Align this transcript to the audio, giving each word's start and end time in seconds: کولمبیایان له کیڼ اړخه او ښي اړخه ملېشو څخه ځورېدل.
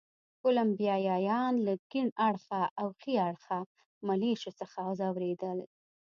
کولمبیایان 0.41 1.53
له 1.65 1.73
کیڼ 1.91 2.07
اړخه 2.27 2.61
او 2.79 2.87
ښي 2.99 3.13
اړخه 3.27 3.59
ملېشو 4.07 4.51
څخه 4.59 4.79
ځورېدل. 4.99 5.57